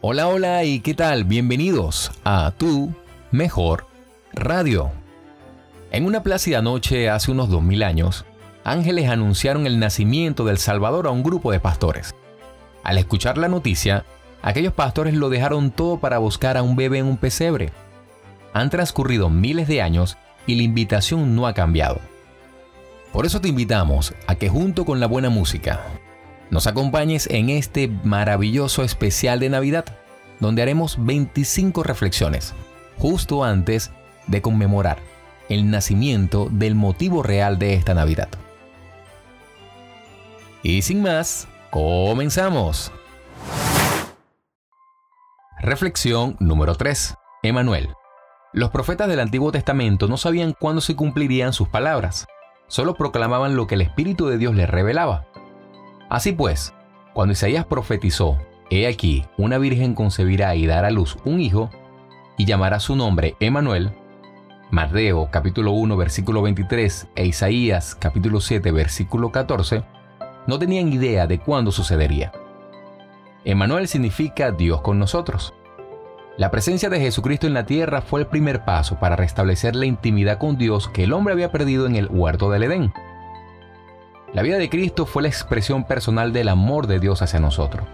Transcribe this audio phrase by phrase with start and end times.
[0.00, 2.94] Hola, hola y qué tal, bienvenidos a Tu
[3.32, 3.88] Mejor
[4.32, 4.92] Radio.
[5.90, 8.24] En una plácida noche hace unos 2000 años,
[8.62, 12.14] ángeles anunciaron el nacimiento del Salvador a un grupo de pastores.
[12.84, 14.04] Al escuchar la noticia,
[14.40, 17.72] aquellos pastores lo dejaron todo para buscar a un bebé en un pesebre.
[18.52, 21.98] Han transcurrido miles de años y la invitación no ha cambiado.
[23.12, 25.80] Por eso te invitamos a que junto con la buena música,
[26.50, 29.84] nos acompañes en este maravilloso especial de Navidad,
[30.40, 32.54] donde haremos 25 reflexiones,
[32.98, 33.90] justo antes
[34.26, 34.98] de conmemorar
[35.48, 38.28] el nacimiento del motivo real de esta Navidad.
[40.62, 42.92] Y sin más, comenzamos.
[45.60, 47.14] Reflexión número 3.
[47.42, 47.88] Emanuel.
[48.52, 52.26] Los profetas del Antiguo Testamento no sabían cuándo se cumplirían sus palabras,
[52.66, 55.26] solo proclamaban lo que el Espíritu de Dios les revelaba.
[56.08, 56.74] Así pues,
[57.12, 58.38] cuando Isaías profetizó,
[58.70, 61.70] He aquí, una virgen concebirá y dará a luz un hijo,
[62.36, 63.92] y llamará su nombre Emanuel,
[64.70, 69.82] Mateo capítulo 1 versículo 23 e Isaías capítulo 7 versículo 14,
[70.46, 72.32] no tenían idea de cuándo sucedería.
[73.44, 75.54] Emanuel significa Dios con nosotros.
[76.36, 80.38] La presencia de Jesucristo en la tierra fue el primer paso para restablecer la intimidad
[80.38, 82.92] con Dios que el hombre había perdido en el huerto del Edén.
[84.34, 87.86] La vida de Cristo fue la expresión personal del amor de Dios hacia nosotros.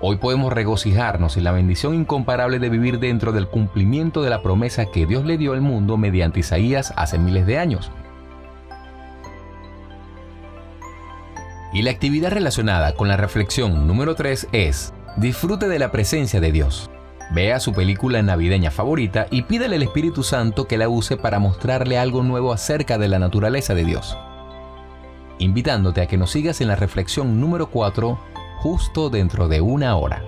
[0.00, 4.86] Hoy podemos regocijarnos en la bendición incomparable de vivir dentro del cumplimiento de la promesa
[4.86, 7.92] que Dios le dio al mundo mediante Isaías hace miles de años.
[11.72, 16.50] Y la actividad relacionada con la reflexión número 3 es, disfrute de la presencia de
[16.50, 16.90] Dios.
[17.32, 21.96] Vea su película navideña favorita y pídele al Espíritu Santo que la use para mostrarle
[21.96, 24.18] algo nuevo acerca de la naturaleza de Dios
[25.40, 28.18] invitándote a que nos sigas en la reflexión número 4
[28.58, 30.22] justo dentro de una hora.